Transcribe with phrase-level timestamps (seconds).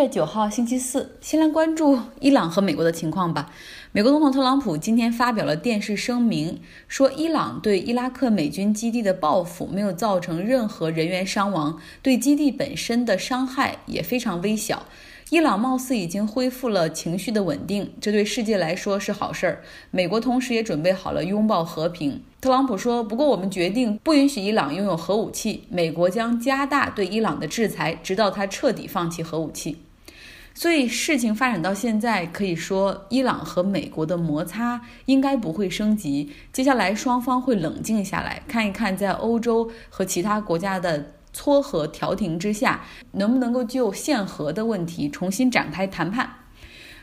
[0.00, 3.52] 月九号，星期四，先来关注伊朗和美国的情况吧。
[3.92, 14.86] 美国总统特朗普今天发表了电视声明，说伊朗对伊拉克美军基地的报复没有造成任何人员伤亡，对基地本身的伤害也非常微小。
[15.28, 19.62] 伊朗貌似已经恢复了情绪的稳定，这对世界来说是好事儿。
[19.90, 22.22] 美国同时也准备好了拥抱和平。
[22.40, 29.76] 特朗普说：“不过我们决定不允许伊朗拥有核武器，美国将加大对伊朗的制裁，直到他彻底放弃核武器。”
[30.60, 36.28] 所以事情发展到现在，可以说伊朗和美国的摩擦应该不会升级。
[36.52, 41.12] 接下来双方会冷静下来，看一看在欧洲和其他国家的。
[41.32, 46.28] 撮合调停之下，能不能够就限核的问题重新展开谈判？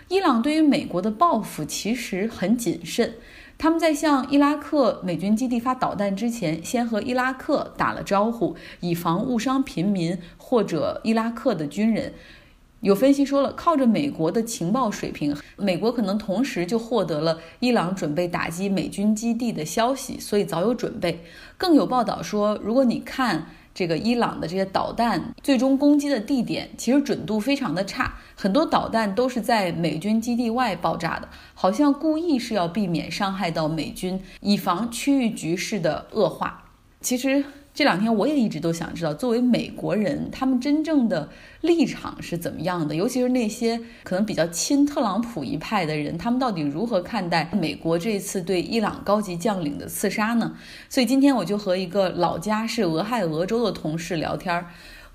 [0.09, 3.15] 伊朗对于美国的报复其实很谨慎，
[3.57, 12.13] 他们在向伊拉克美军基地发导弹之前，先和伊拉克打了招呼，以防误伤平民或者伊拉克的军人。
[12.81, 21.23] 有分析说了，靠着美国的情报水平，美国可能同时就获得了伊朗准备打击美军基地的消息，所以早有准备。
[21.57, 23.47] 更有报道说，如果你看。
[23.77, 36.65] 这个伊朗的这些导弹最终攻击的地点其实准度非常的差，很多导弹都是在美军基地外爆炸的，好像故意是要避免伤害到美军，以防区域局势的恶化。
[37.01, 37.45] 其实。
[37.77, 41.29] 这两天我也一直都想知道，作为美国人，他们真正的
[41.61, 42.95] 立场是怎么样的？
[42.95, 50.57] 尤其是那些可能比较亲特朗普一派的人，他们到底如何看待美国这次对伊朗高级将领的刺杀呢？
[50.89, 54.65] 所以今天我就和一个老家是俄亥俄州的同事聊天儿。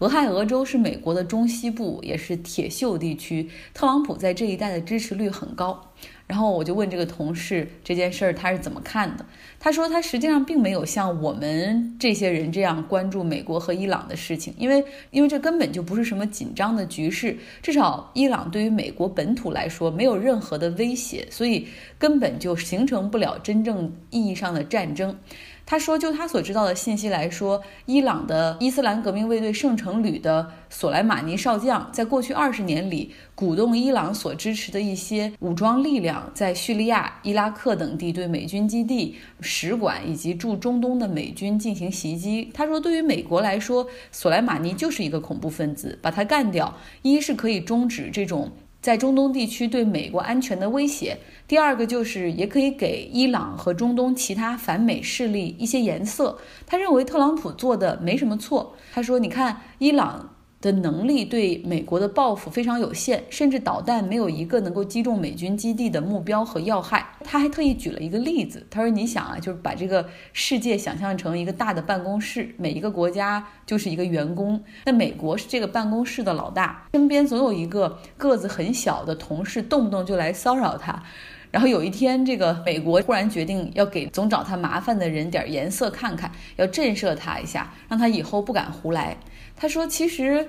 [0.02, 5.80] 俄亥俄州是美国的中西部，也是铁锈地区，特朗普在这一带的支持率很高。
[6.26, 9.24] 然后我就问这个同事这件事儿他是怎么看的？
[9.60, 25.16] 他说他实际上并没有像我们这些人这样关注美国和伊朗的事情，因为因为这根本就不是什么紧张的局势，至少伊朗对于美国本土来说没有任何的威胁，所以根本就形成不了真正意义上的战争。
[25.64, 42.50] 他说，就他所知道的信息来说，伊朗的伊斯兰革命卫队圣城旅的索莱马尼少将，在过去二十年里，鼓动伊朗所支持的一些武装力量，在叙利亚、伊拉克等地对美军基地、使馆以及驻中东的美军进行袭击。
[42.52, 48.50] 他说，对于美国来说，索莱马尼就是一个恐怖分子，把他干掉，一是可以终止这种。
[48.82, 51.16] 在中东地区对美国安全的威胁。
[51.48, 56.36] 第二个就是，也可以给伊朗和中东其他反美势力一些颜色。
[56.66, 58.74] 他认为特朗普做的没什么错。
[58.92, 67.04] 他说：“你看，伊朗。”的能力对美国的报复非常有限，甚至导弹没有一个能够击中美军基地的目标和要害。
[67.24, 81.02] 他还特意举了一个例子，他说：“你想啊，就是把这个世界想象成一个大的办公室，每一个国家就是一个员工，那美国是这个办公室的老大，身边总有一个个子很小的同事，动不动就来骚扰他。
[81.50, 89.16] 然后有一天，这个美国忽然决定要给总找他麻烦的人点颜色看看，要震慑他一下，让他以后不敢胡来。”
[89.56, 90.48] 他说：“其实，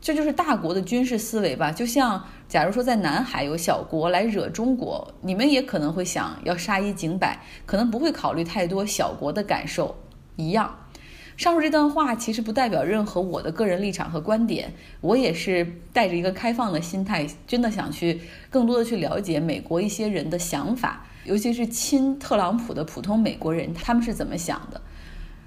[0.00, 1.72] 这就是大国的军事思维吧。
[1.72, 9.96] 就像，假如说在南海有小国来惹中国，你们也可能会想要杀一儆百，可能不会考虑太多小国的感受
[10.36, 10.76] 一样。
[11.36, 24.78] 上述这段话其实不代表任何我的个人立场和观点，我也是带着一个开放的心态，真的想去更多的去了解美国一些人的想法，尤其是亲特朗普的普通美国人，他们是怎么想的。”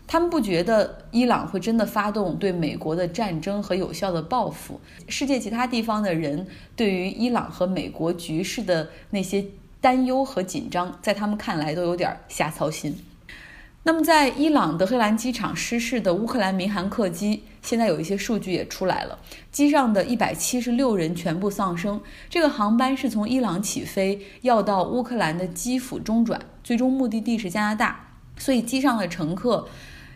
[0.06, 4.80] 他们不觉得伊朗会真的发动对美国的战争和有效的报复。
[5.08, 9.44] 世界其他地方的人对于伊朗和美国局势的那些
[9.82, 12.96] 担忧和紧张，在他们看来都有点瞎操心。
[13.86, 19.20] 那么，在伊朗德黑兰机场失事的乌克兰民航客机，现在有一些数据也出来了，
[19.52, 22.00] 机上的一百七十六人全部丧生。
[22.30, 29.68] 这个航班是从伊朗起飞，要到乌克兰的基辅中转，最终目的地是加拿大，所以机上的乘客。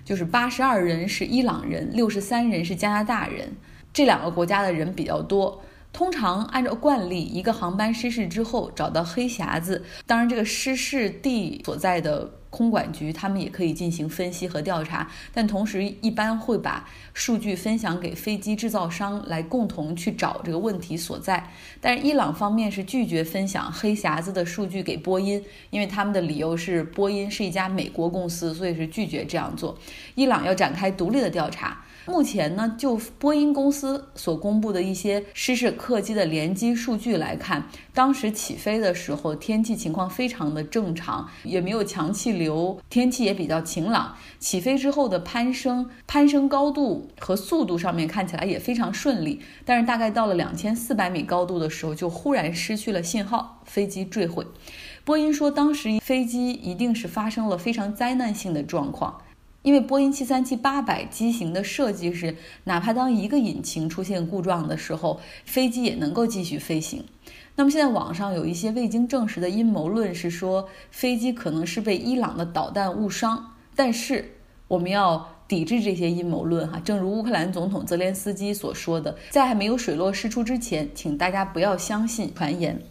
[0.07, 3.45] 就是八十二人是伊朗人，六十三人是加拿大人，
[3.91, 5.61] 这两个国家的人比较多。
[5.91, 12.31] 通常按照惯例，一个航班失事之后找到黑匣子，当然这个失事地所在的。
[12.49, 21.51] 空管局他们也可以进行分析和调查，但同时一般会把数据分享给飞机制造商来共同去找这个问题所在。
[21.81, 29.77] 但是伊朗方面是拒绝分享黑匣子的数据给波音，因为他们的理由是波音是一家美国公司，所以是拒绝这样做。
[30.15, 31.83] 伊朗要展开独立的调查。
[32.07, 44.15] 目前呢，就波音公司所公布的一些失事客机的联机数据来看，当时起飞的时候天气情况非常的正常，也没有强气流，天气也比较晴朗。
[44.39, 54.47] 起飞之后的攀升、攀升高度和速度上面看起来也非常顺利，但是大概到了两千四百米高度的时候，就忽然失去了信号，飞机坠毁。
[55.03, 59.21] 波音说，当时飞机一定是发生了非常灾难性的状况，
[59.63, 67.03] 因为波音737-800机型的设计是，哪怕当一个引擎出现故障的时候，飞机也能够继续飞行。
[67.55, 74.35] 那么现在网上有一些未经证实的阴谋论是说，飞机可能是被伊朗的导弹误伤，但是
[74.69, 76.79] 我们要抵制这些阴谋论哈。
[76.79, 82.81] 正如乌克兰总统泽连斯基所说的，在还没有水落石出之前，请大家不要相信传言。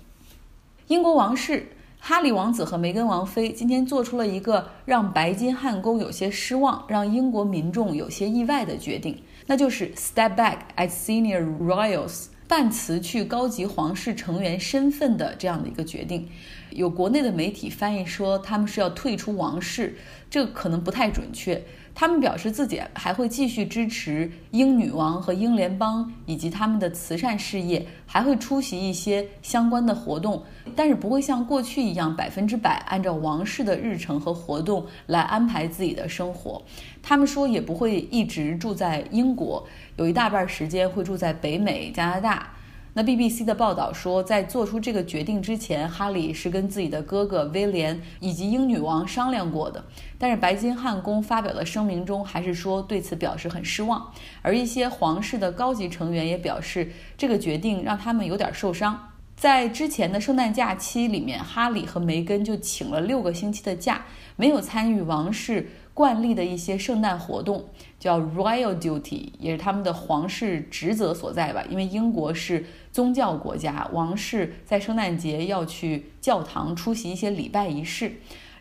[0.89, 1.69] 英国王室。
[2.09, 16.29] 哈里王子和梅根王妃今天做出了一个让白金汉宫有些失望、让英国民众有些意外的决定，那就是 step back as senior royals，半辞去高级皇室成员身份的这样的一个决定。
[16.71, 19.97] 有国内的媒体翻译说他们是要退出王室，
[20.29, 21.63] 这可能不太准确。
[21.95, 30.45] 他们表示自己还会继续支持英女王和英联邦以及他们的慈善事业，还会出席一些相关的活动，
[30.75, 36.63] 但是不会像过去一样百分之百按照王室的日程和活动来安排自己的生活。
[37.03, 39.67] 他们说也不会一直住在英国，
[39.97, 42.53] 有一大半时间会住在北美、加拿大。
[42.93, 49.85] 那 BBC 的报道说，在做出这个决定之前，哈里是跟自己的哥哥威廉以及英女王商量过的。
[50.19, 54.11] 但是白金汉宫发表的声明中还是说对此表示很失望，
[54.41, 59.11] 而一些皇室的高级成员也表示，这个决定让他们有点受伤。
[59.37, 64.07] 在之前的圣诞假期里面，哈里和梅根就请了六个星期的假，
[64.37, 67.65] 没有参与王室惯例的一些圣诞活动，
[67.99, 71.65] 叫 Royal Duty，也是他们的皇室职责所在吧。
[71.71, 78.09] 因为英国是宗教国家，王室在圣诞节要去教堂出席一些礼拜仪式，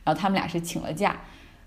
[0.06, 1.20] 然后他们俩是请了假。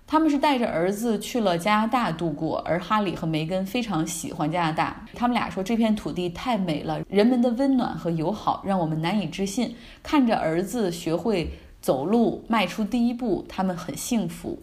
[0.07, 5.05] 他们是带着儿子去了加拿大度过，而哈里和梅根非常喜欢加拿大。
[5.13, 9.75] 他们俩说这片土地太美了，人们的温暖和友好让我们难以置信。
[10.01, 14.57] 看着儿子学会走路，迈出第一步，他们很幸福。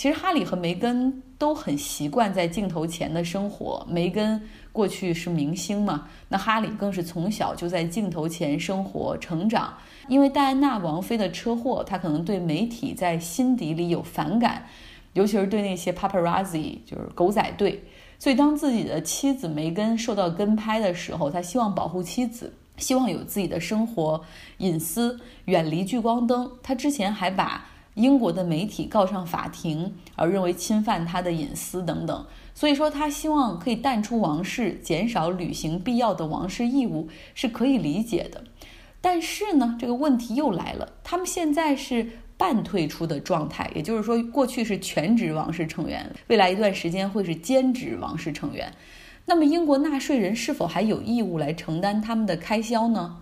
[0.00, 3.86] 其实哈里和梅根都很习惯在镜头前的生活。
[3.86, 4.40] 梅根
[4.72, 9.74] 过去是明星嘛，那哈里更是从小就在镜头前生活成长。
[10.08, 14.64] 因为戴安娜王妃的车祸，他可能对媒体在心底里有反感，
[15.12, 17.84] 尤其是对那些 paparazzi，就是狗仔队。
[18.18, 24.18] 所以当自己的妻子梅根受到跟拍的时候，他希望保护妻子，希望有自己的生活
[24.56, 26.50] 隐私，远离聚光灯。
[26.62, 27.66] 他之前还把
[28.00, 32.26] 英国的媒体告上法庭，而认为侵犯他的隐私等等。
[32.54, 38.42] 所以说，他希望可以淡出王室，减少履行必要的王室义务，是可以理解的。
[39.00, 40.86] 但是呢，这个问题又来了。
[41.02, 42.06] 他们现在是
[42.36, 48.70] 半退出的状态，也就是说，过去是全职王室成员，未来一段时间会是兼职王室成员。
[49.26, 53.16] 那么，英国纳税人是否还有义务来承担他们的开销呢？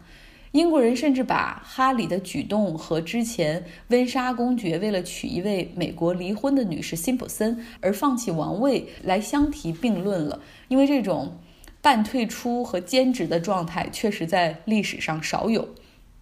[0.53, 11.39] 英国人甚至把哈里的举动和之前温莎公爵为了娶一位美国离婚的女士辛普森而放弃王位来相提并论了，因为这种。
[11.81, 15.69] 半退出和兼职的状态确实在历史上少有。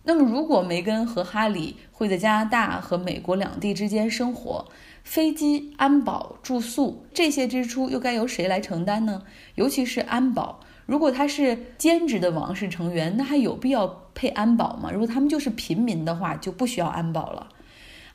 [0.02, 4.66] 那么，如果梅根和哈里会在加拿大和美国两地之间生活，
[5.02, 9.22] 飞机、安保、住宿这些支出又该由谁来承担呢？
[9.54, 14.90] 尤其是安保，如果他是兼职的王室成员，那还有必要配安保吗？
[14.90, 17.48] 如果他们就是平民的话，就不需要安保了。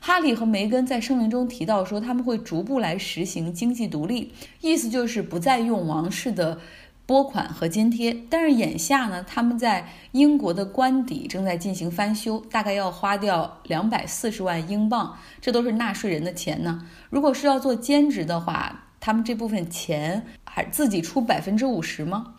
[0.00, 6.58] 哈里和梅根在声明中提到说，他们会逐步来实行经济独立，意思就是不再用王室的。
[7.04, 16.86] 拨款和津贴，但是眼下呢，他们在英国的官邸正在进行翻修，大概要花掉两百四十万英镑，这都是纳税人的钱呢。
[17.10, 22.34] 如果是要做兼职的话，他们这部分钱还自己出百分之五十吗？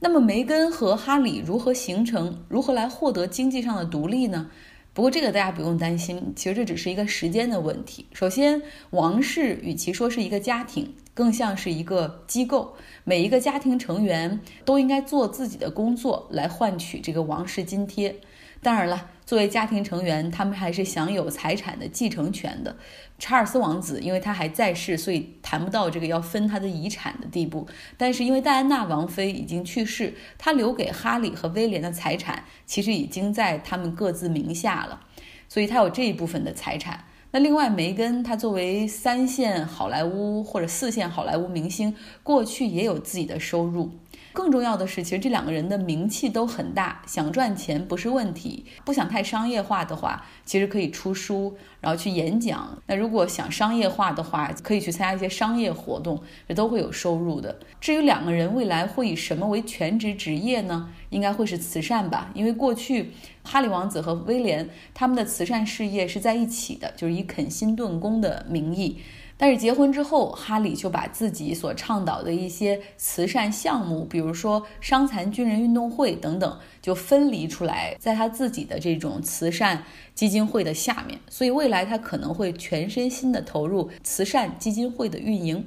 [0.00, 4.50] 那么梅根和哈里如何形成，如何来获得经济上的独立呢？
[4.94, 8.06] 不过这个大家不用担心，其实这只是一个时间的问题。
[8.12, 12.74] 首先，王室与其说是一个家庭，更像是一个机构。
[13.04, 18.16] 每一个家庭成员都应该做自己的工作来换取这个王室津贴。
[18.60, 22.76] 当然了，作为家庭成员，他们还是享有财产的继承权的。
[23.20, 27.66] 查尔斯王子因为他还在世，所以谈不到这个要分他的遗产的地步。
[27.96, 35.00] 但是因为戴安娜王妃已经去世，她留给哈里和威廉的财产其实已经在他们各自名下了，
[35.48, 37.02] 所以他有这一部分的财产。
[37.30, 43.90] 那另外，梅根她作为三线好莱坞或者四线好莱坞明星，过去也有自己的收入。
[44.38, 48.64] 更重要的是，其实这两个人的名气都很大，想赚钱不是问题。
[48.84, 52.80] 不想太商业化的话，其实可以出书，然后去演讲。
[52.86, 57.58] 那如果想商业化的话，可以去参加一些商业活动，这都会有收入的。
[57.80, 60.88] 至于两个人未来会以什么为全职职业呢？
[61.10, 63.10] 应该会是慈善吧，因为过去
[63.42, 69.00] 哈利王子和威廉他们的慈善事业是在一起的，就是以肯辛顿宫的名义。
[69.40, 81.20] 但是结婚之后，哈里就把自己所倡导的一些慈善项目，比如说伤残军人运动会等等，就分离出来，在他自己的这种慈善基金会的下面。
[81.30, 85.64] 所以未来他可能会全身心的投入慈善基金会的运营。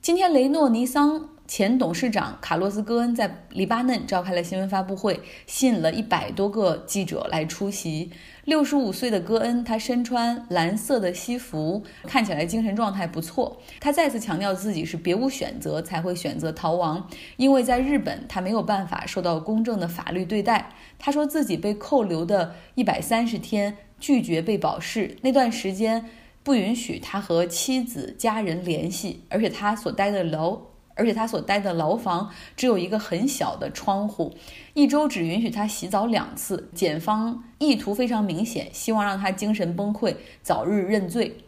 [0.00, 1.28] 今天，雷诺尼桑。
[1.50, 8.08] 前董事长卡洛斯·戈恩在黎巴嫩召开了新闻发布会，吸引了一百多个记者来出席。
[8.50, 13.56] 六十五岁的戈恩，他身穿蓝色的西服，看起来精神状态不错。
[13.78, 20.70] 他再次强调自己是别无选择才会选择逃亡，因为在日本他没有办法受到公正的法律对待。
[20.98, 26.06] 他说自己被扣留的一百三十天，拒绝被保释，那段时间
[26.42, 30.69] 不允许他和妻子、家人联系，而且他所待的楼。
[31.00, 34.34] 而且他所待的牢房只有一个很小的窗户，
[34.74, 36.68] 一周只允许他洗澡两次。
[36.74, 41.38] 检方意图非常明显，希望让他精神崩溃，早日认罪。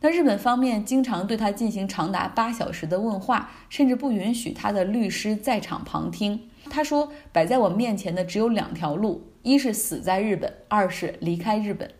[0.00, 6.48] 那日本方面经常对他进行长达八小时的问话，甚至不允许他的律师在场旁听。
[6.70, 11.90] 他说：“摆在我面前的只有两条路，一是死在日本，二是离开日本。”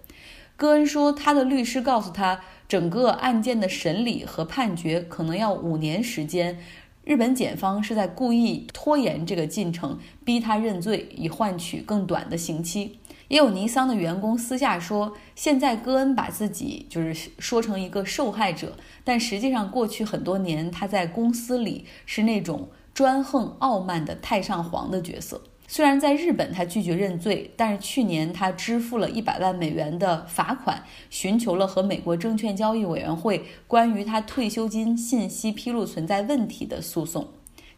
[0.57, 6.59] 戈恩说，他的律师告诉他，整个案件的审理和判决可能要五年时间。
[7.05, 12.99] 日本检方是在故意拖延这个进程，逼他认罪，以换取更短的刑期。
[13.27, 25.43] 也有尼桑的员工私下说，现在戈恩把自己就是说成一个受害者，但实际上过去很多年他在公司里是那种专横傲慢的太上皇的角色。
[25.73, 37.27] 虽然在日本他拒绝认罪，但是去年他支付了一百万美元的罚款，寻求了和美国证券交易委员会关于他退休金信息披露存在问题的诉讼，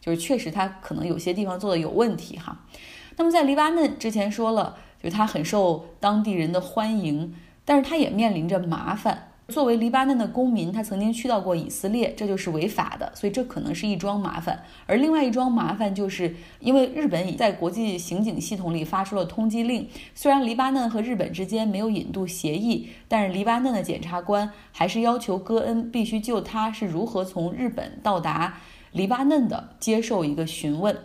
[0.01, 2.67] 就是确实他可能有些地方做的有问题哈。
[3.15, 7.33] 那么在黎巴嫩之前说了，就是他很受当地人的欢迎，
[7.65, 9.34] 但是他也面临着麻烦。
[9.49, 14.65] 作为黎巴嫩的公民，他曾经去到过以色列，这就是违法的，所以这可能是一桩麻烦。
[14.87, 19.87] 而另外一桩麻烦，就是因为日本已在国际刑警系统里发出了通缉令。
[20.15, 28.59] 虽然黎巴嫩和日本之间没有引渡协议，但是黎巴嫩的检察官还是要求戈恩必须就他是如何从日本到达
[28.93, 30.97] 黎巴嫩的接受一个询问。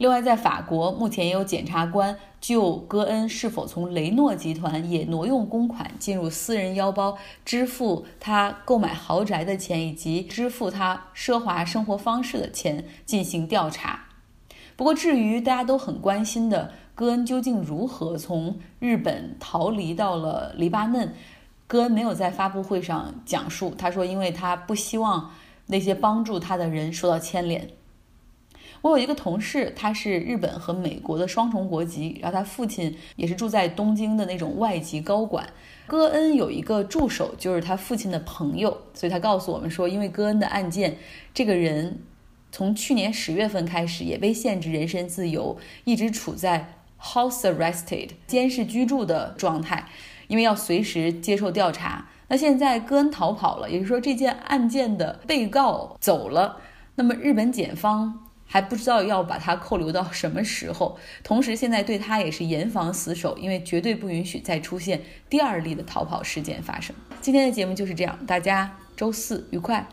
[0.00, 14.06] 另外，在法国，目前也有检察官就戈恩是否从雷诺集团也挪用公款进入私人腰包，支付他购买豪宅的钱，以及支付他奢华生活方式的钱进行调查。
[14.74, 21.14] 不过，至于大家都很关心的戈恩究竟如何从日本逃离到了黎巴嫩，
[21.66, 23.74] 戈恩没有在发布会上讲述。
[23.76, 25.30] 他说，因为他不希望
[25.66, 27.68] 那些帮助他的人受到牵连。
[28.82, 35.46] 我有一个同事，他是日本和美国的双重国籍，然后他父亲也是住在东京的那种外籍高管。
[35.86, 40.96] 戈恩有一个助手，就是他父亲的朋友，所以他告诉我们说，因为戈恩的案件，
[41.34, 42.00] 这个人
[42.50, 49.88] 从去年十月份开始也被限制人身自由，一直处在 house arrested 监视居住的状态，
[50.28, 52.08] 因为要随时接受调查。
[52.28, 56.58] 那现在戈恩逃跑了，也就是说这件案件的被告走了，
[56.94, 58.29] 那么日本检方。
[58.52, 66.92] 还不知道要把它扣留到什么时候，同时现在对他也是严防死守，因为绝对不允许再出现第二例的逃跑事件发生。
[67.20, 69.86] 今天的节目就是这样，大家周四愉快。